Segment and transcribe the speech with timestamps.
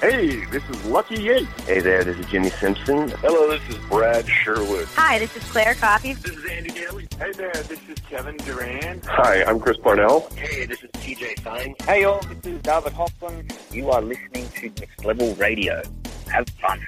[0.00, 1.48] Hey, this is Lucky Yates.
[1.62, 3.08] Hey there, this is Jimmy Simpson.
[3.08, 4.86] Hello, this is Brad Sherwood.
[4.88, 6.12] Hi, this is Claire Coffee.
[6.12, 7.08] This is Andy Daly.
[7.18, 9.02] Hey there, this is Kevin Durand.
[9.06, 10.28] Hi, I'm Chris Parnell.
[10.36, 11.76] Hey, this is TJ Fines.
[11.84, 13.48] Hey all, this is David Hoffman.
[13.72, 15.82] You are listening to Next Level Radio.
[16.30, 16.86] Have fun.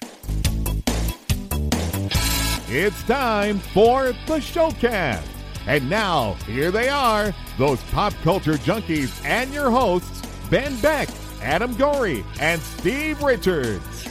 [2.68, 5.26] It's time for the Showcast.
[5.66, 11.08] And now, here they are, those pop culture junkies and your hosts, Ben Beck,
[11.42, 14.08] Adam Gorey, and Steve Richards.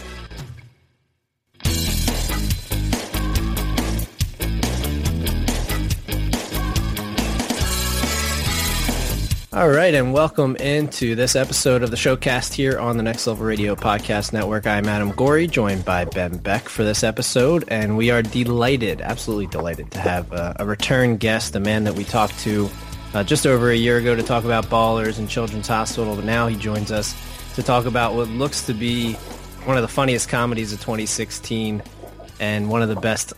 [9.58, 13.44] All right, and welcome into this episode of the Showcast here on the Next Level
[13.44, 14.67] Radio Podcast Network.
[14.67, 19.48] I'm Adam Gorey, joined by Ben Beck for this episode, and we are delighted, absolutely
[19.48, 22.70] delighted, to have a, a return guest, a man that we talked to
[23.13, 26.47] uh, just over a year ago to talk about Ballers and Children's Hospital, but now
[26.47, 27.16] he joins us
[27.55, 29.14] to talk about what looks to be
[29.66, 31.81] one of the funniest comedies of 2016
[32.39, 33.33] and one of the best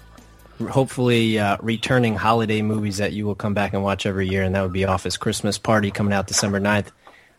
[0.68, 4.56] hopefully uh, returning holiday movies that you will come back and watch every year, and
[4.56, 6.88] that would be Office Christmas Party coming out December 9th.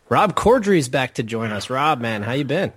[0.09, 1.71] Rob Corddry is back to join us.
[1.71, 2.73] Rob, man, how you been?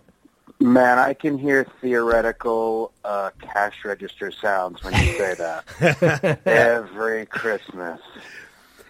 [0.59, 6.39] Man, I can hear theoretical uh, cash register sounds when you say that.
[6.45, 7.99] Every Christmas.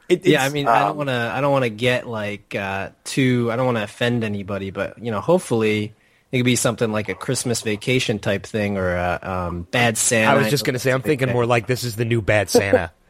[0.09, 1.31] It, yeah, I mean, um, I don't um, want to.
[1.33, 3.49] I don't want to get like uh, too.
[3.51, 5.93] I don't want to offend anybody, but you know, hopefully,
[6.31, 10.31] it could be something like a Christmas vacation type thing or a um, Bad Santa.
[10.31, 12.49] I was just going to say, I'm thinking more like this is the new Bad
[12.49, 12.91] Santa.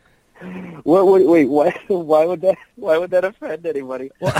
[0.83, 2.57] What, wait, wait, why, why would that?
[2.75, 4.11] Why would that offend anybody?
[4.19, 4.35] Well,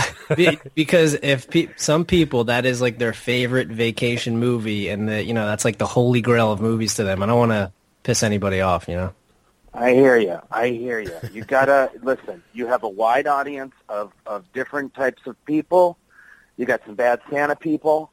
[0.74, 5.32] because if pe- some people that is like their favorite vacation movie, and the you
[5.32, 7.22] know that's like the holy grail of movies to them.
[7.22, 9.14] I don't want to piss anybody off, you know.
[9.74, 10.38] I hear you.
[10.50, 11.16] I hear you.
[11.32, 12.42] You gotta listen.
[12.52, 15.98] You have a wide audience of of different types of people.
[16.56, 18.12] You got some bad Santa people,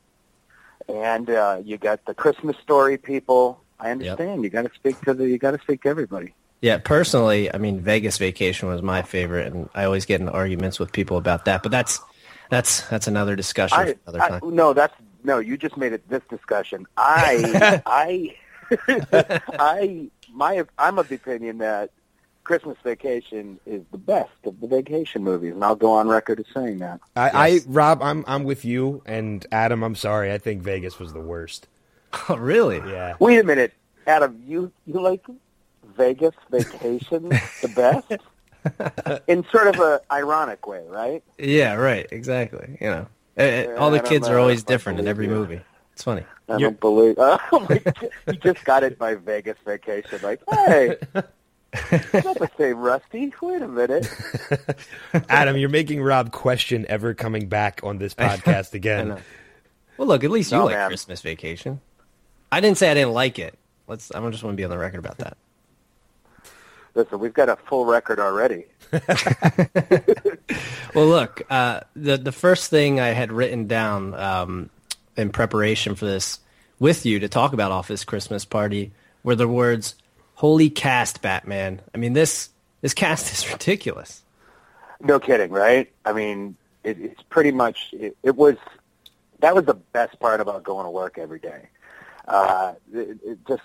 [0.90, 3.62] and uh, you got the Christmas story people.
[3.80, 4.44] I understand.
[4.44, 4.44] Yep.
[4.44, 5.28] You got to speak to the.
[5.28, 6.34] You got to speak to everybody.
[6.62, 10.80] Yeah, personally, I mean, Vegas Vacation was my favorite, and I always get in arguments
[10.80, 11.64] with people about that.
[11.64, 12.00] But that's
[12.50, 13.78] that's that's another discussion.
[13.78, 14.56] I, another time.
[14.56, 15.40] No, that's no.
[15.40, 16.88] You just made it this discussion.
[16.98, 18.36] I I
[19.60, 21.92] I my I'm of the opinion that
[22.44, 26.46] Christmas Vacation is the best of the vacation movies, and I'll go on record as
[26.54, 27.00] saying that.
[27.16, 27.66] I, yes.
[27.66, 30.32] I Rob, I'm I'm with you, and Adam, I'm sorry.
[30.32, 31.68] I think Vegas was the worst.
[32.28, 32.78] Oh, really?
[32.92, 33.16] Yeah.
[33.20, 33.74] Wait a minute,
[34.06, 34.44] Adam.
[34.46, 35.26] You you like
[35.96, 39.24] Vegas Vacation the best?
[39.28, 41.24] In sort of a ironic way, right?
[41.38, 42.06] Yeah, right.
[42.12, 42.78] Exactly.
[42.82, 45.62] You know, yeah, all the kids are always different in every movie.
[45.94, 46.24] It's funny.
[46.50, 46.72] I You're...
[46.72, 47.16] don't believe.
[47.20, 47.82] Oh my!
[48.28, 50.20] you just got it by Vegas Vacation.
[50.24, 50.98] Like, hey.
[51.14, 53.34] not the same Rusty.
[53.42, 54.10] Wait a minute.
[55.30, 59.18] Adam, you're making Rob question ever coming back on this podcast again.
[59.98, 60.90] Well, look, at least you No, like man.
[60.90, 61.80] Christmas Vacation.
[62.52, 63.58] I didn't say I didn't like it.
[63.88, 64.12] Let's.
[64.12, 65.38] I just want to be on the record about that.
[66.94, 68.66] Listen, we've got a full record already.
[70.94, 74.70] Well, look, uh, the the first thing I had written down um,
[75.22, 76.40] in preparation for this
[76.80, 78.92] with you to talk about Office Christmas Party
[79.24, 79.96] were the words
[80.36, 82.50] "Holy cast, Batman." I mean this
[82.82, 84.24] this cast is ridiculous.
[85.00, 85.92] No kidding, right?
[86.06, 87.90] I mean, it, it's pretty much.
[87.94, 88.58] It, it was
[89.40, 91.70] that was the best part about going to work every day.
[92.28, 93.64] Uh, it, it just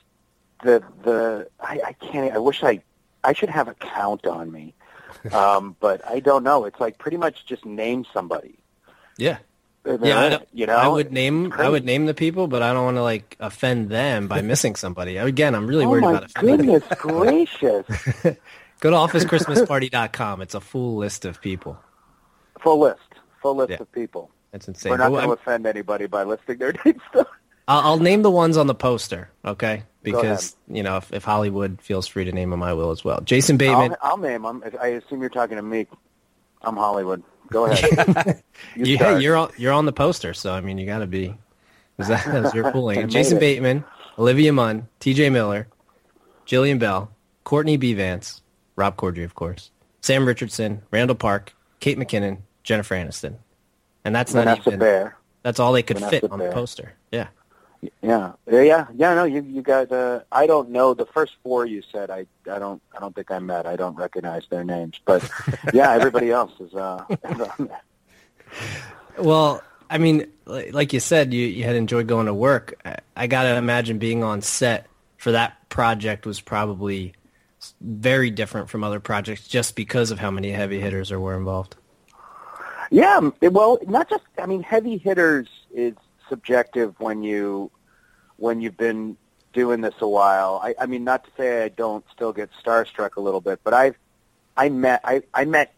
[0.63, 2.35] the the I, I can't.
[2.35, 2.83] I wish I
[3.23, 4.75] I should have a count on me,
[5.33, 6.65] um, but I don't know.
[6.65, 8.59] It's like pretty much just name somebody.
[9.19, 9.39] Yeah.
[10.03, 12.85] Yeah, I, you know, I would name I would name the people, but I don't
[12.85, 15.17] want to like offend them by missing somebody.
[15.17, 16.57] Again, I'm really Oh worried about offending.
[16.67, 17.87] goodness gracious!
[18.81, 20.43] Go to officechristmasparty.com.
[20.43, 21.79] It's a full list of people.
[22.61, 23.01] Full list,
[23.41, 23.77] full list Yeah.
[23.81, 24.31] of people.
[24.53, 24.91] That's insane.
[24.91, 27.01] We're not going to offend anybody by listing their names.
[27.13, 27.27] though.
[27.69, 29.83] I'll, I'll name the ones on the poster, okay?
[30.03, 33.21] Because you know, if, if Hollywood feels free to name them, I will as well.
[33.23, 33.97] Jason Bateman.
[34.03, 34.63] I'll, I'll name them.
[34.81, 35.87] I assume you're talking to me.
[36.63, 37.23] I'm Hollywood.
[37.51, 38.43] Go ahead.
[38.77, 41.37] you hey, you're on, you're on the poster, so I mean, you got to be.
[41.99, 43.09] Is that as you're I pulling?
[43.09, 43.41] Jason it.
[43.41, 43.85] Bateman,
[44.19, 45.31] Olivia Munn, T.J.
[45.31, 45.69] Miller,
[46.47, 47.11] Jillian Bell,
[47.45, 47.95] Courtney B.
[47.95, 48.43] Vance,
[48.77, 49.71] Rob Corddry, of course,
[50.03, 53.37] Sam Richardson, Randall Park, Kate McKinnon, Jennifer Aniston,
[54.05, 54.79] and that's not Vanessa even.
[54.81, 55.17] Bayer.
[55.43, 56.95] That's all they could Vanessa fit on the poster.
[57.13, 57.29] Yeah.
[58.03, 59.15] Yeah, yeah, yeah.
[59.15, 59.93] No, you you got.
[59.93, 62.11] Uh, I don't know the first four you said.
[62.11, 63.67] I I don't I don't think I met.
[63.67, 65.29] I don't recognize their names, but
[65.73, 66.75] yeah, everybody else is.
[66.75, 67.83] Uh, is on there.
[69.19, 72.81] Well, I mean, like you said, you, you had enjoyed going to work.
[72.85, 74.87] I, I got to imagine being on set
[75.17, 77.15] for that project was probably
[77.81, 81.77] very different from other projects just because of how many heavy hitters there were involved.
[82.91, 84.23] Yeah, well, not just.
[84.39, 85.95] I mean, heavy hitters is
[86.29, 87.71] subjective when you
[88.37, 89.17] when you've been
[89.53, 90.61] doing this a while.
[90.63, 93.75] I, I mean, not to say I don't still get starstruck a little bit, but
[93.75, 93.97] I've
[94.57, 95.75] I met I I met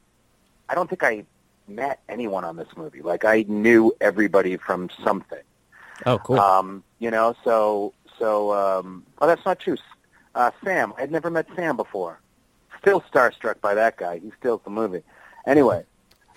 [0.68, 1.24] I don't think I
[1.66, 3.02] met anyone on this movie.
[3.02, 5.42] Like I knew everybody from something.
[6.06, 6.38] Oh, cool.
[6.38, 9.76] Um, you know, so so um oh that's not true.
[10.34, 12.20] Uh Sam, I'd never met Sam before.
[12.80, 14.18] Still starstruck by that guy.
[14.18, 15.02] He steals the movie.
[15.46, 15.84] Anyway,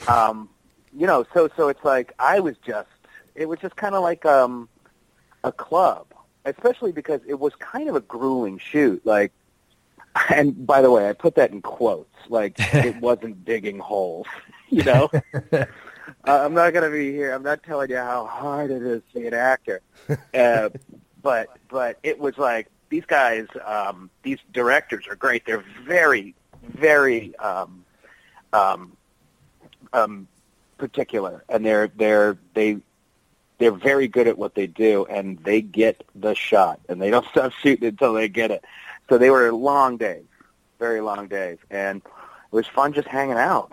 [0.07, 0.49] um
[0.95, 2.89] you know, so so it's like I was just
[3.35, 4.69] it was just kind of like um
[5.43, 6.07] a club,
[6.45, 9.05] especially because it was kind of a grueling shoot.
[9.05, 9.31] Like
[10.29, 12.15] and by the way, I put that in quotes.
[12.29, 14.27] Like it wasn't digging holes,
[14.69, 15.09] you know.
[15.53, 15.65] uh,
[16.25, 17.33] I'm not going to be here.
[17.33, 19.81] I'm not telling you how hard it is to be an actor,
[20.33, 20.69] uh,
[21.21, 25.45] but but it was like these guys, um, these directors are great.
[25.45, 27.85] They're very very um,
[28.53, 28.95] um,
[29.93, 30.27] um,
[30.77, 32.77] particular, and they're they're they
[33.61, 37.25] they're very good at what they do, and they get the shot, and they don't
[37.31, 38.65] stop shooting until they get it.
[39.07, 40.25] So they were long days,
[40.79, 43.71] very long days, and it was fun just hanging out.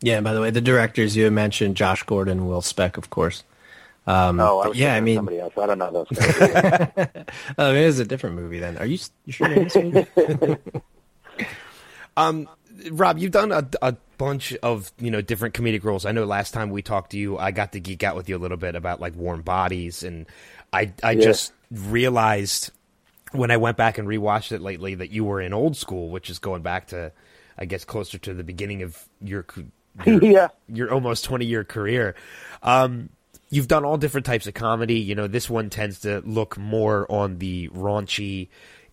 [0.00, 3.42] Yeah, by the way, the directors you had mentioned, Josh Gordon, Will Speck, of course.
[4.06, 5.52] Um, oh, I was yeah, I mean, somebody else.
[5.56, 7.24] I don't know those guys.
[7.58, 8.76] oh, it is a different movie then.
[8.78, 9.48] Are you, you sure?
[9.52, 10.56] you're in this movie?
[12.16, 12.48] Um,
[12.90, 16.04] Rob, you've done a, a bunch of you know different comedic roles.
[16.06, 18.36] I know last time we talked to you, I got to geek out with you
[18.36, 20.26] a little bit about like Warm Bodies, and
[20.72, 21.22] I I Yeah.
[21.22, 22.70] just realized
[23.32, 26.28] when I went back and rewatched it lately that you were in Old School, which
[26.30, 27.12] is going back to
[27.58, 29.46] I guess closer to the beginning of your
[30.06, 30.48] your, yeah.
[30.68, 32.14] your almost 20 year career.
[32.62, 33.10] Um,
[33.50, 35.00] you've done all different types of comedy.
[35.00, 38.48] You know, this one tends to look more on the raunchy,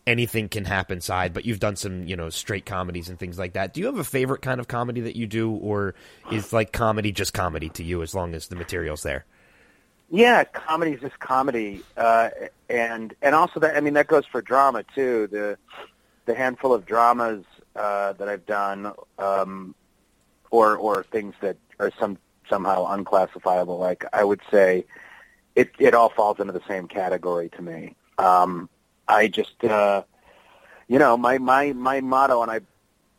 [0.10, 3.54] anything can happen side, but you've done some, you know, straight comedies and things like
[3.54, 3.74] that.
[3.74, 5.94] Do you have a favorite kind of comedy that you do, or
[6.32, 9.26] is like comedy just comedy to you as long as the material's there?
[10.10, 12.30] Yeah, comedy is just comedy, uh,
[12.68, 15.28] and and also that I mean that goes for drama too.
[15.28, 15.58] The
[16.26, 17.46] the handful of dramas
[17.76, 19.76] uh, that I've done, um,
[20.50, 22.18] or or things that are some
[22.50, 23.78] somehow unclassifiable.
[23.78, 24.86] Like I would say,
[25.54, 27.96] it it all falls into the same category to me.
[28.18, 28.68] Um,
[29.10, 30.04] I just, uh,
[30.88, 32.62] you know, my my my motto, and I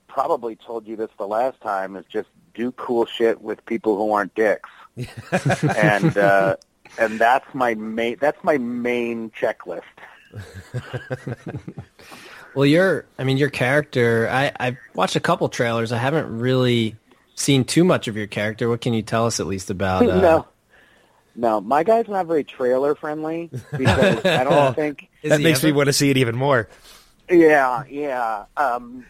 [0.07, 4.13] probably told you this the last time, is just do cool shit with people who
[4.13, 4.71] aren't dicks,
[5.77, 6.57] and uh,
[6.97, 9.83] and that's my main that's my main checklist.
[12.55, 14.29] well, your, I mean, your character.
[14.31, 15.91] I I've watched a couple trailers.
[15.91, 16.97] I haven't really
[17.35, 18.69] seen too much of your character.
[18.69, 20.03] What can you tell us at least about?
[20.11, 20.47] Uh, no,
[21.35, 25.10] no, my guy's not very trailer friendly because I don't think.
[25.23, 26.69] Is that he makes me want to see it even more.
[27.29, 28.45] Yeah, yeah.
[28.57, 29.07] Um,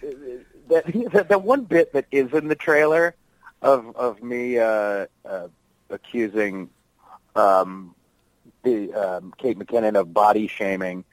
[0.68, 3.14] that the, the one bit that is in the trailer
[3.62, 5.48] of of me uh, uh,
[5.88, 6.70] accusing
[7.36, 7.94] um,
[8.62, 11.04] the um, Kate McKinnon of body shaming.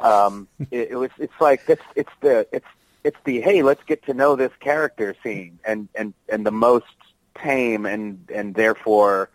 [0.00, 1.10] Um, it, it was.
[1.18, 2.66] It's like it's it's the it's
[3.04, 6.86] it's the hey, let's get to know this character scene, and and and the most
[7.36, 9.30] tame and and therefore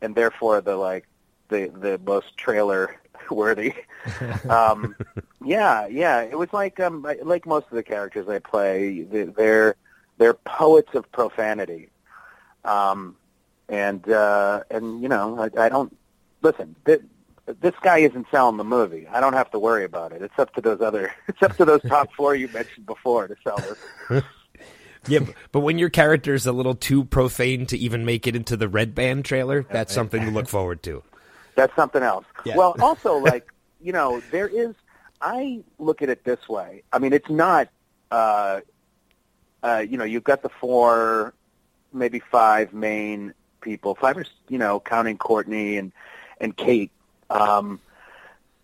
[0.00, 1.06] and therefore the like
[1.48, 2.96] the the most trailer
[3.30, 3.74] worthy.
[4.48, 4.94] um,
[5.44, 6.20] yeah, yeah.
[6.22, 9.76] It was like um like most of the characters I play, they- they're
[10.18, 11.90] they're poets of profanity.
[12.64, 13.16] Um,
[13.68, 15.96] and uh, and you know I, I don't
[16.42, 16.74] listen.
[16.86, 17.02] Th-
[17.60, 19.06] this guy isn't selling the movie.
[19.06, 20.20] I don't have to worry about it.
[20.20, 21.12] It's up to those other.
[21.28, 24.22] It's up to those top four you mentioned before to sell this.
[25.06, 25.20] Yeah,
[25.52, 28.94] but when your character's a little too profane to even make it into the Red
[28.94, 31.04] Band trailer, that's something to look forward to.
[31.56, 32.24] That's something else.
[32.44, 32.56] Yeah.
[32.56, 34.74] Well, also like you know, there is.
[35.20, 36.82] I look at it this way.
[36.92, 37.68] I mean, it's not.
[38.10, 38.60] Uh,
[39.62, 41.34] uh, you know, you've got the four,
[41.92, 45.90] maybe five main people, five or you know, counting Courtney and
[46.40, 46.92] and Kate,
[47.30, 47.80] um,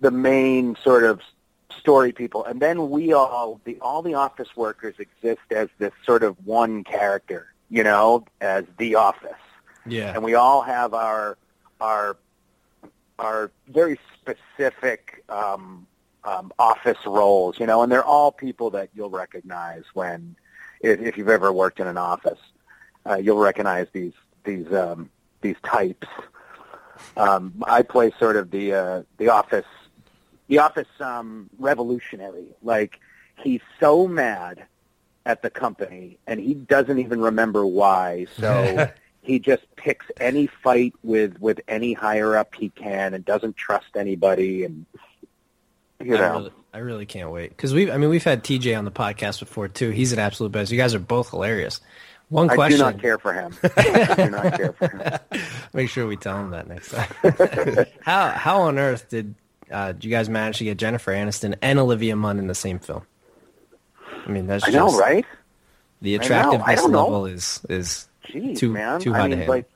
[0.00, 1.20] the main sort of
[1.78, 6.22] story people, and then we all the all the office workers exist as this sort
[6.22, 9.32] of one character, you know, as the office
[9.86, 10.12] Yeah.
[10.14, 11.38] and we all have our
[11.80, 12.16] our
[13.18, 15.86] our very specific um,
[16.24, 20.36] um, office roles, you know, and they're all people that you'll recognize when
[20.80, 22.38] if, if you've ever worked in an office,
[23.08, 24.12] uh, you'll recognize these
[24.44, 26.08] these um, these types.
[27.16, 29.66] Um, I play sort of the uh, the office
[30.48, 32.46] the office um, revolutionary.
[32.62, 33.00] Like
[33.42, 34.66] he's so mad
[35.24, 38.26] at the company, and he doesn't even remember why.
[38.38, 38.90] So
[39.22, 43.96] he just picks any fight with with any higher up he can, and doesn't trust
[43.96, 44.64] anybody.
[44.64, 44.84] And
[46.02, 47.90] you I know, really, I really can't wait because we.
[47.90, 49.90] I mean, we've had TJ on the podcast before too.
[49.90, 50.72] He's an absolute best.
[50.72, 51.80] You guys are both hilarious.
[52.28, 52.78] One I question.
[52.78, 53.54] do not care for him.
[53.76, 55.40] I do not care for him.
[55.74, 57.86] Make sure we tell him that next time.
[58.00, 59.34] how how on earth did
[59.70, 62.78] uh, did you guys manage to get Jennifer Aniston and Olivia Munn in the same
[62.78, 63.02] film?
[64.26, 65.26] I mean, that's I just know, right?
[66.00, 66.18] the I.
[66.18, 67.04] I attractiveness know.
[67.04, 69.00] level is is Jeez, too man.
[69.00, 69.68] too I mean, to like,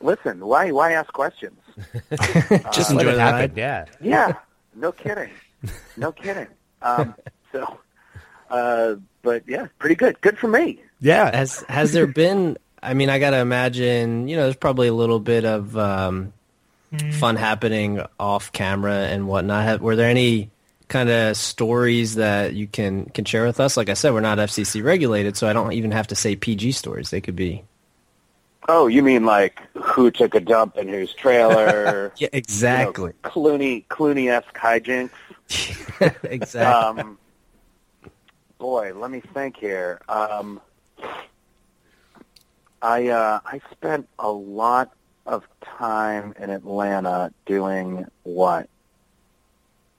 [0.00, 1.58] listen, why why ask questions?
[2.72, 3.56] Just Uh, enjoy it the ride.
[3.56, 3.84] Yeah.
[4.00, 4.32] Yeah,
[4.74, 5.30] no kidding,
[5.96, 6.46] no kidding.
[6.82, 7.14] Um,
[7.52, 7.78] so,
[8.50, 10.20] uh, but yeah, pretty good.
[10.20, 10.80] Good for me.
[11.00, 11.34] Yeah.
[11.36, 12.56] has has there been?
[12.82, 14.28] I mean, I gotta imagine.
[14.28, 16.32] You know, there's probably a little bit of um,
[17.12, 19.64] fun happening off camera and whatnot.
[19.64, 20.50] Have, were there any
[20.88, 23.76] kind of stories that you can can share with us?
[23.76, 26.72] Like I said, we're not FCC regulated, so I don't even have to say PG
[26.72, 27.10] stories.
[27.10, 27.64] They could be.
[28.70, 32.12] Oh, you mean like who took a dump in whose trailer?
[32.18, 33.12] Yeah, exactly.
[33.12, 35.10] You know, Clooney Clooney esque hijinks.
[36.24, 37.02] exactly.
[37.02, 37.18] Um,
[38.58, 40.00] boy, let me think here.
[40.08, 40.60] Um,
[42.82, 44.92] I uh, I spent a lot
[45.26, 48.68] of time in Atlanta doing what?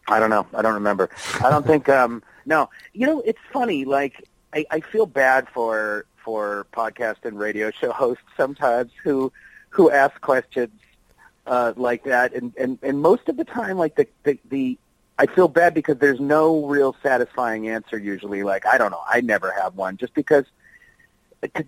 [0.10, 0.48] I don't know.
[0.54, 1.10] I don't remember.
[1.44, 1.88] I don't think.
[2.00, 3.84] Um, no, you know, it's funny.
[3.84, 9.32] Like I, I feel bad for for podcast and radio show hosts sometimes who
[9.70, 10.72] who ask questions
[11.46, 14.78] uh, like that, and, and and most of the time, like the, the the
[15.18, 18.44] I feel bad because there's no real satisfying answer usually.
[18.44, 20.46] Like I don't know, I never have one, just because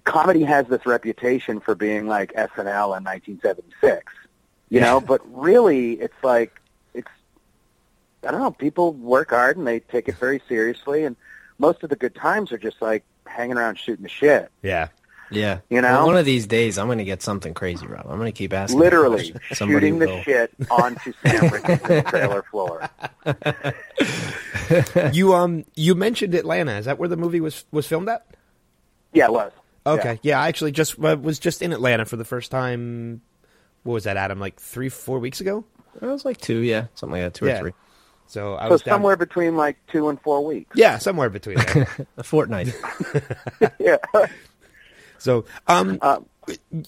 [0.03, 4.13] comedy has this reputation for being like SNL in 1976,
[4.69, 5.01] you know.
[5.01, 6.61] But really, it's like
[8.28, 8.51] I don't know.
[8.51, 11.16] People work hard and they take it very seriously, and
[11.58, 14.51] most of the good times are just like hanging around shooting the shit.
[14.62, 14.90] Yeah.
[15.32, 15.60] yeah.
[15.70, 16.06] you Well, know?
[16.06, 18.06] one of these days, I'm going to get something crazy, Rob.
[18.10, 18.80] I'm going to keep asking.
[18.80, 19.40] Literally questions.
[19.58, 20.22] Somebody shooting the will.
[20.24, 22.90] shit onto Sam Richardson's trailer floor.
[25.12, 26.78] You um you mentioned Atlanta.
[26.78, 28.25] Is that where the movie was was filmed at?
[29.13, 29.51] Yeah, it was.
[29.86, 30.20] Okay.
[30.22, 33.22] Yeah, I actually just uh, was just in Atlanta for the first time.
[33.84, 34.40] What was that, Adam?
[34.40, 35.66] Like three, four weeks ago.
[36.01, 37.56] It was like two, yeah, something like that, two Yeah.
[37.56, 37.72] or three.
[38.32, 40.72] So I So was down- somewhere between like two and four weeks.
[40.74, 41.58] Yeah, somewhere between.
[42.18, 42.74] A fortnight.
[43.78, 43.98] Yeah.
[45.18, 46.00] so um,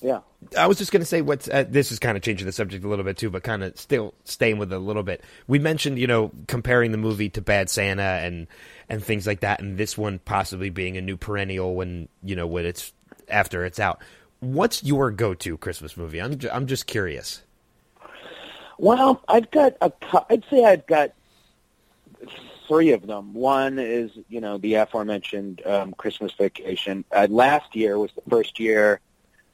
[0.02, 0.20] yeah.
[0.58, 2.86] I was just going to say what's uh, this is kind of changing the subject
[2.86, 5.22] a little bit too, but kind of still staying with it a little bit.
[5.48, 8.48] We mentioned, you know, comparing the movie to Bad Santa and
[8.88, 12.48] and things like that, and this one possibly being a new perennial when you know
[12.48, 12.94] when it's
[13.28, 14.02] after it's out.
[14.40, 16.22] What's your go-to Christmas movie?
[16.22, 17.42] I'm ju- I'm just curious.
[18.78, 19.90] Well, I've got a.
[19.92, 21.12] cou- I'd say I've got
[22.68, 23.34] three of them.
[23.34, 27.06] One is, you know, the aforementioned um, Christmas Vacation.
[27.12, 29.00] Uh, last year was the first year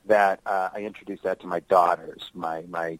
[0.06, 2.30] that uh, I introduced that to my daughters.
[2.34, 3.00] My my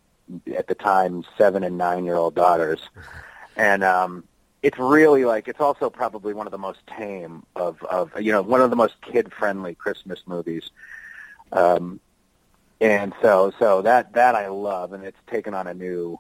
[0.56, 2.82] at the time seven and nine year old daughters,
[3.56, 4.24] and um,
[4.62, 8.42] it's really like it's also probably one of the most tame of of you know
[8.42, 10.70] one of the most kid friendly Christmas movies.
[11.52, 12.00] Um,
[12.82, 16.20] and so so that that I love, and it's taken on a new,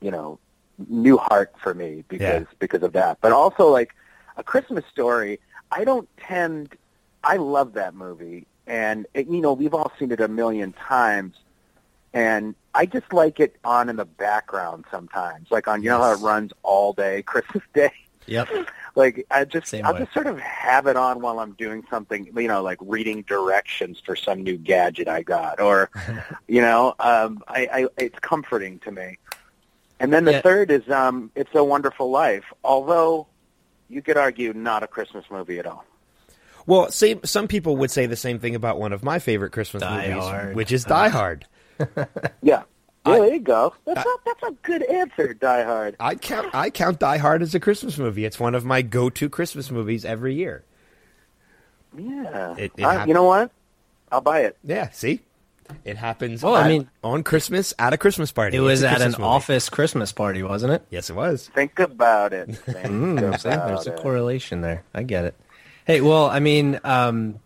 [0.00, 0.38] you know,
[0.88, 2.56] new heart for me because Yeah.
[2.58, 3.18] because of that.
[3.20, 3.94] But also like
[4.36, 5.40] a Christmas story,
[5.70, 6.76] I don't tend.
[7.22, 11.36] I love that movie, and it, you know we've all seen it a million times,
[12.12, 16.12] and I just like it on in the background sometimes, like on you know how
[16.12, 17.92] it runs all day Christmas Day.
[18.26, 18.48] yep.
[18.96, 20.00] Like I just Same I'll way.
[20.00, 24.00] just sort of have it on while I'm doing something, you know, like reading directions
[24.04, 25.90] for some new gadget I got, or
[26.48, 29.18] you know, um, I, I it's comforting to me.
[30.00, 30.40] And then the Yeah.
[30.42, 33.26] third is um, It's a Wonderful Life, although
[33.88, 35.84] you could argue not a Christmas movie at all.
[36.66, 39.82] Well, same, some people would say the same thing about one of my favorite Christmas
[39.82, 40.56] Die movies, Hard.
[40.56, 41.46] which is Die Hard.
[42.42, 42.62] Yeah,
[43.06, 43.74] yeah, there you go.
[43.84, 45.96] That's a, that's a good answer, Die Hard.
[46.00, 48.24] I count I count Die Hard as a Christmas movie.
[48.24, 50.64] It's one of my go-to Christmas movies every year.
[51.96, 53.50] Yeah, It- it Uh, hap- you know what?
[54.10, 54.56] I'll buy it.
[54.64, 55.20] Yeah, see,
[55.84, 56.42] it happens.
[56.42, 58.56] Well, I mean- on Christmas at a Christmas party.
[58.56, 59.22] It was It's a at an movie.
[59.22, 60.82] office Christmas party, wasn't it?
[60.90, 61.48] Yes, it was.
[61.54, 62.46] Think about it.
[62.56, 64.82] Think Mm, about there's a correlation there.
[64.94, 65.34] I get it.
[65.86, 67.40] Hey, well, I mean, um,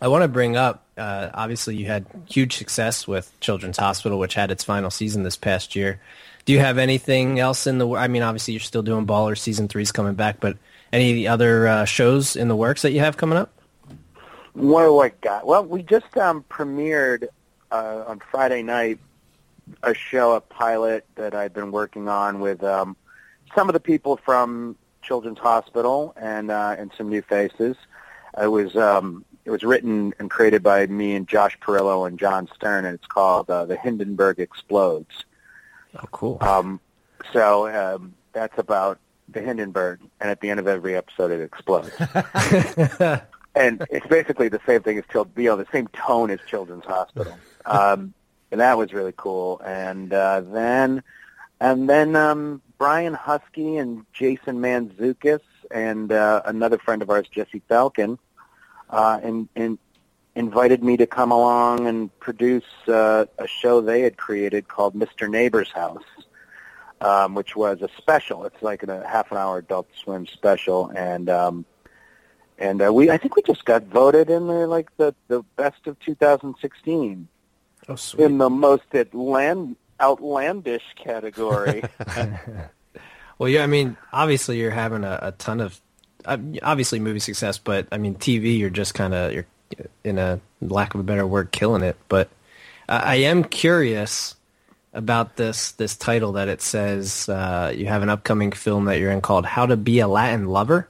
[0.00, 0.84] I want to bring up.
[0.98, 5.36] Uh, obviously, you had huge success with Children's Hospital, which had its final season this
[5.36, 6.00] past year.
[6.44, 7.88] Do you have anything else in the?
[7.88, 9.38] I mean, obviously, you're still doing Baller.
[9.38, 10.56] Season three's coming back, but
[10.92, 13.50] any other uh, shows in the works that you have coming up?
[14.54, 15.46] What do I got?
[15.46, 17.28] Well, we just um, premiered
[17.70, 18.98] uh, on Friday night
[19.82, 22.96] a show, a pilot that I've been working on with um,
[23.54, 27.76] some of the people from Children's Hospital and uh, and some new faces.
[28.40, 32.48] It was um, it was written and created by me and Josh Perilo and John
[32.54, 35.24] Stern, and it's called uh, The Hindenburg Explodes.
[35.94, 36.38] Oh, cool.
[36.40, 36.80] Um,
[37.32, 41.90] so um, that's about the Hindenburg, and at the end of every episode, it explodes.
[43.54, 47.36] and it's basically the same thing as you know, the same tone as Children's Hospital.
[47.64, 48.14] Um,
[48.50, 49.60] and that was really cool.
[49.64, 51.02] And uh, then,
[51.60, 55.40] and then um, Brian Huskey and Jason Mantzoukas
[55.70, 58.18] and uh, another friend of ours, Jesse Falcon,
[58.90, 59.78] uh, and, and
[60.34, 65.28] invited me to come along and produce uh, a show they had created called Mr.
[65.30, 66.04] Neighbor's House,
[67.00, 68.44] um, which was a special.
[68.44, 71.64] It's like a half an hour Adult Swim special, and um,
[72.62, 75.86] and uh, we I think we just got voted in there like the the best
[75.86, 77.28] of 2016
[77.88, 78.24] Oh, sweet.
[78.24, 81.82] in the most outland, outlandish category.
[83.38, 85.80] Well, yeah, I mean, obviously you're having a, a ton of,
[86.26, 89.46] uh, obviously movie success, but I mean, TV, you're just kind of, you're,
[90.04, 91.96] in a lack of a better word, killing it.
[92.08, 92.28] But
[92.88, 94.36] I I am curious
[94.92, 99.10] about this this title that it says uh, you have an upcoming film that you're
[99.10, 100.88] in called How to Be a Latin Lover.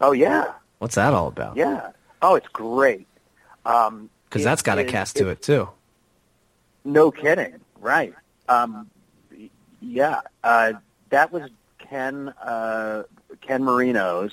[0.00, 1.56] oh yeah, What's that all about?
[1.56, 1.92] yeah.
[2.22, 3.06] Oh, it's great.
[3.64, 5.68] Um, Because it that's got a cast to it too.
[6.84, 7.54] No kidding.
[7.80, 8.12] Right.
[8.48, 8.90] Um,
[9.80, 10.22] yeah.
[10.42, 10.72] Uh,
[11.10, 11.48] that was
[11.78, 13.04] Ken uh,
[13.42, 14.32] Ken Marino's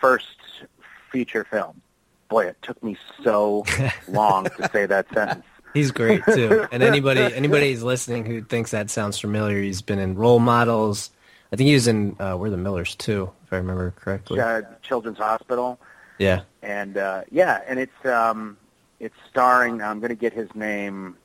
[0.00, 0.64] first
[1.12, 1.82] feature film.
[2.30, 3.64] Boy, it took me so
[4.08, 5.44] long to say that sentence.
[5.74, 6.66] He's great too.
[6.72, 11.10] And anybody anybody who's listening who thinks that sounds familiar, he's been in Role Models.
[11.52, 14.40] I think he was in uh, We're the Millers too, I remember correctly.
[14.40, 15.78] Uh, Children's Hospital.
[16.18, 16.42] Yeah.
[16.62, 18.56] and uh, yeah, and it's um,
[19.00, 19.82] it's starring.
[19.82, 21.16] I'm going to get his name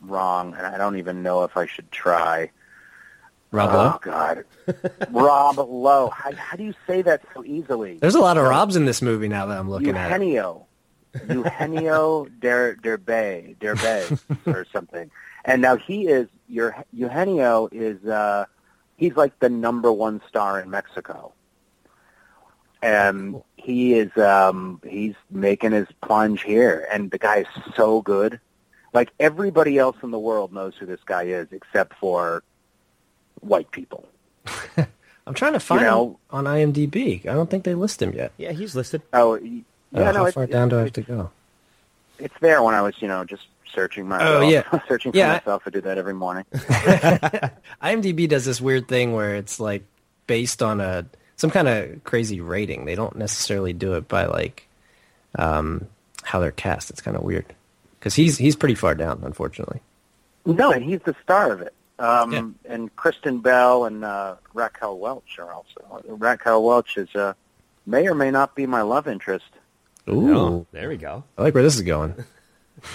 [0.00, 2.50] wrong, and I don't even know if I should try.
[3.52, 3.98] Rob oh Lowe.
[4.02, 4.44] God,
[5.10, 6.10] Rob Lowe.
[6.10, 7.98] How, how do you say that so easily?
[7.98, 10.10] There's a lot of Robs in this movie now that I'm looking at.
[10.10, 10.24] it.
[10.24, 10.66] Eugenio,
[11.28, 15.10] Eugenio Der Derbe Derbe or something.
[15.44, 18.46] And now he is your Eugenio is uh,
[18.96, 21.32] he's like the number one star in Mexico,
[22.82, 28.40] and he is um, he's making his plunge here, and the guy is so good.
[28.92, 32.42] Like everybody else in the world knows who this guy is, except for
[33.40, 34.08] white people.
[35.26, 37.26] I'm trying to find know- him on IMDb.
[37.26, 38.32] I don't think they list him yet.
[38.36, 39.02] Yeah, he's listed.
[39.12, 41.30] Oh, y- yeah, no, how far down do I have to go?
[42.18, 43.42] it's there when I was, you know, just
[43.74, 44.42] searching myself.
[44.42, 44.62] Oh, yeah.
[44.88, 45.64] searching for Yeah, I- myself.
[45.66, 46.44] I do that every morning.
[47.82, 49.84] IMDb does this weird thing where it's like
[50.26, 52.84] based on a some kind of crazy rating.
[52.84, 54.66] They don't necessarily do it by like
[55.38, 55.86] um,
[56.22, 56.90] how they're cast.
[56.90, 57.46] It's kind of weird
[57.98, 59.80] because he's he's pretty far down, unfortunately.
[60.44, 61.74] No, and he's the star of it.
[61.98, 62.72] Um, Yeah.
[62.72, 66.02] And Kristen Bell and uh, Raquel Welch are also.
[66.06, 67.32] Raquel Welch is uh,
[67.86, 69.46] may or may not be my love interest.
[70.08, 71.24] Ooh, Oh, there we go.
[71.36, 72.14] I like where this is going.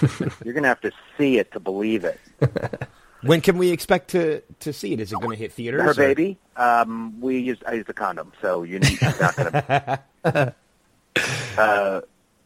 [0.44, 2.18] You're going to have to see it to believe it.
[3.22, 5.00] When can we expect to to see it?
[5.00, 5.82] Is it going to hit theaters?
[5.82, 6.38] Her or- baby.
[6.56, 9.52] Um, we use I use a condom, so you need it's not going
[10.34, 10.54] to.
[11.58, 12.00] Uh,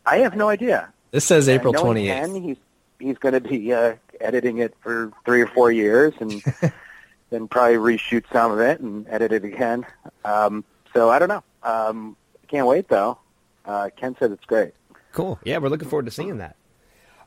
[0.05, 0.93] I have no idea.
[1.11, 2.43] This says April knowing twenty Ken, eighth.
[2.45, 2.57] he's
[2.99, 6.43] he's going to be uh, editing it for three or four years, and
[7.31, 9.87] then probably reshoot some of it and edit it again.
[10.25, 11.43] Um, so I don't know.
[11.62, 12.17] Um,
[12.49, 13.19] can't wait though.
[13.65, 14.73] Uh, Ken said it's great.
[15.12, 15.39] Cool.
[15.45, 16.57] Yeah, we're looking forward to seeing that.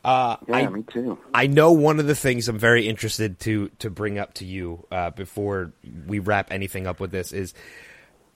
[0.03, 1.17] Uh, Yeah, I, me too.
[1.33, 4.85] I know one of the things I'm very interested to to bring up to you
[4.91, 5.73] uh, before
[6.07, 7.53] we wrap anything up with this is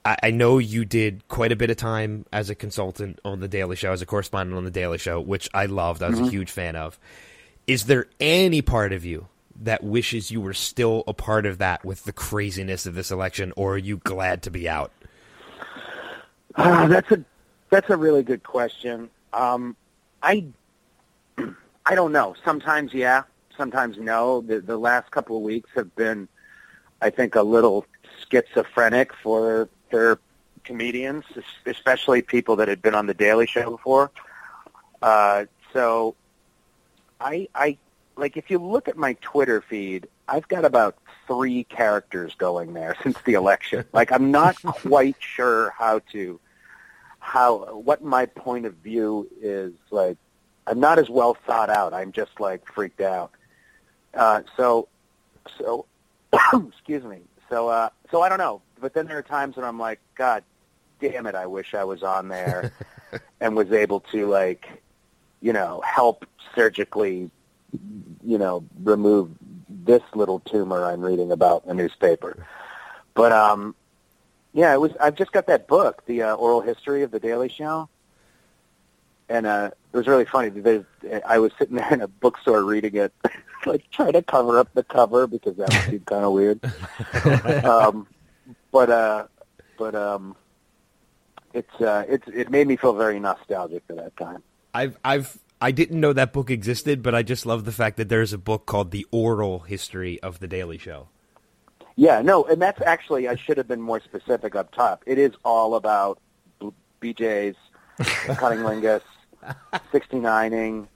[0.05, 3.47] I, I know you did quite a bit of time as a consultant on the
[3.47, 6.03] Daily Show, as a correspondent on the Daily Show, which I loved.
[6.03, 6.99] I was a huge fan of.
[7.65, 9.27] Is there any part of you
[9.61, 13.53] that wishes you were still a part of that with the craziness of this election,
[13.55, 14.91] or are you glad to be out?
[16.55, 17.23] Uh, that's a
[17.69, 19.09] that's a really good question.
[19.31, 19.75] Um,
[20.21, 20.45] I
[21.85, 22.35] I don't know.
[22.43, 23.23] Sometimes yeah,
[23.57, 24.41] sometimes no.
[24.41, 26.27] The the last couple of weeks have been,
[27.01, 27.85] I think, a little
[28.29, 30.19] schizophrenic for their
[30.63, 31.25] comedians,
[31.65, 34.11] especially people that had been on the Daily Show before.
[35.01, 36.15] Uh, so,
[37.19, 37.77] I I
[38.15, 42.95] like if you look at my Twitter feed, I've got about three characters going there
[43.03, 43.85] since the election.
[43.91, 46.39] Like I'm not quite sure how to
[47.19, 50.17] how what my point of view is like
[50.65, 51.93] I'm not as well thought out.
[51.93, 53.31] I'm just like freaked out.
[54.13, 54.87] Uh, so
[55.57, 55.85] so
[56.69, 57.19] excuse me.
[57.49, 58.61] So uh, so I don't know.
[58.79, 60.43] But then there are times when I'm like, God
[60.99, 62.71] damn it, I wish I was on there
[63.41, 64.67] and was able to like,
[65.41, 67.29] you know, help surgically,
[68.23, 69.31] you know, remove
[69.69, 72.45] this little tumor I'm reading about in the newspaper.
[73.13, 73.75] But um,
[74.53, 74.91] yeah, it was.
[74.99, 77.89] I've just got that book, the uh, oral history of the Daily Show,
[79.33, 80.49] and uh, it was really funny.
[80.49, 80.85] There's,
[81.25, 83.11] I was sitting there in a bookstore reading it,
[83.65, 86.63] like trying to cover up the cover because that would seem kind of weird.
[87.65, 88.05] um,
[88.71, 89.25] but uh,
[89.75, 90.35] but um,
[91.51, 94.43] it's uh, it's it made me feel very nostalgic for that time.
[94.71, 98.09] I've I've I didn't know that book existed, but I just love the fact that
[98.09, 101.07] there's a book called The Oral History of the Daily Show.
[101.95, 105.01] Yeah, no, and that's actually I should have been more specific up top.
[105.07, 106.19] It is all about
[106.59, 107.55] B- BJ's,
[107.99, 109.01] cunnilingus,
[109.93, 110.87] 69ing.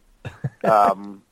[0.64, 1.24] Um,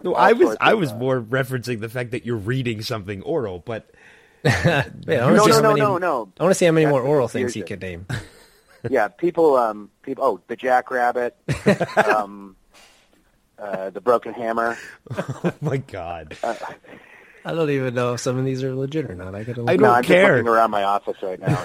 [0.00, 3.58] No, I was I was uh, more referencing the fact that you're reading something oral,
[3.58, 3.90] but
[4.44, 6.32] Yeah, I wanna no, see no, how no, many- no, no.
[6.38, 8.06] I want to see how many That's more oral things he confusion.
[8.06, 8.20] could name.
[8.88, 10.22] Yeah, people, um, people.
[10.24, 11.36] Oh, the Jackrabbit,
[11.96, 12.54] um,
[13.58, 14.78] uh, the Broken Hammer.
[15.16, 16.36] oh my god,
[17.44, 19.34] I don't even know if some of these are legit or not.
[19.34, 19.62] I gotta.
[19.62, 20.36] Look I don't I'm care.
[20.36, 21.60] just looking around my office right now.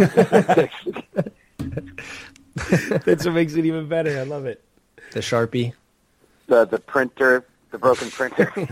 [3.06, 4.20] that's what makes it even better.
[4.20, 4.64] I love it.
[5.12, 5.74] the sharpie.
[6.48, 8.52] the the printer, the broken printer.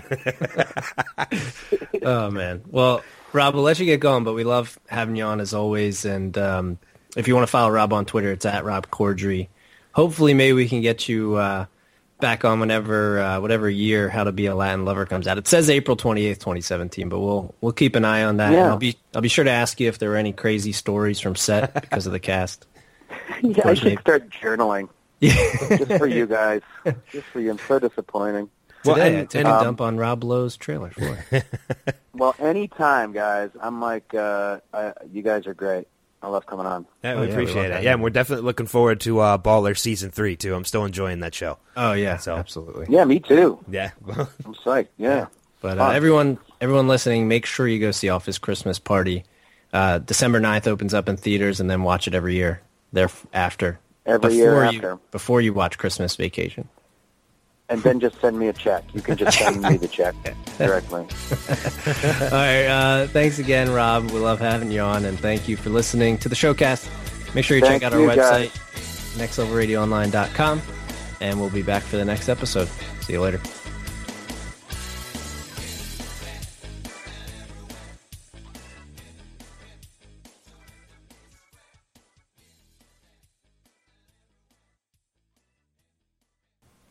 [2.04, 2.64] Oh man.
[2.68, 6.04] Well, Rob, we'll let you get going, but we love having you on as always.
[6.04, 6.80] And um,
[7.16, 9.48] if you want to follow Rob on Twitter, it's at Rob Corddry.
[9.94, 11.66] Hopefully, maybe we can get you uh,
[12.20, 15.38] back on whenever, uh, whatever year How to Be a Latin Lover comes out.
[15.38, 18.48] It says April twenty eighth, twenty seventeen, but we'll we'll keep an eye on that.
[18.48, 18.70] And Yeah.
[18.70, 21.36] I'll be I'll be sure to ask you if there were any crazy stories from
[21.36, 22.66] set because of the cast.
[23.42, 24.90] yeah, I should start journaling
[25.22, 26.62] just for you guys.
[27.12, 27.52] Just for you.
[27.52, 28.50] I'm so disappointing.
[28.86, 31.46] Well, Today, I and- took and- a um, dump on Rob Lowe's trailer for it.
[32.14, 33.50] Well, anytime, guys.
[33.60, 35.88] I'm like, uh, I, you guys are great.
[36.22, 36.86] I love coming on.
[37.04, 37.84] Yeah, Oh, we yeah, appreciate love it.
[37.86, 40.54] Yeah, and we're definitely looking forward to uh, Baller season three too.
[40.54, 41.58] I'm still enjoying that show.
[41.78, 42.88] Oh yeah, So- absolutely.
[42.90, 43.64] Yeah, me too.
[43.72, 44.90] Yeah, I'm psyched.
[44.98, 45.28] Yeah.
[45.62, 49.24] But uh, everyone, everyone listening, make sure you go see Office Christmas Party.
[49.72, 53.80] Uh, December 9th opens up in theaters, and then watch it every year thereafter.
[54.06, 54.96] Every year you, after.
[55.12, 56.68] Before you watch Christmas Vacation.
[57.70, 58.84] And then just send me a check.
[58.94, 60.14] You can just send me the check
[60.58, 61.02] directly.
[61.02, 62.66] All right.
[62.66, 64.12] Uh, thanks again, Rob.
[64.12, 66.90] We love having you on, and thank you for listening to the showcast.
[67.34, 68.50] Make sure you Thank check out our you, website,
[69.18, 70.62] nextlevelradioonline.com,
[71.22, 72.68] and we'll be back for the next episode.
[73.02, 73.40] See you later.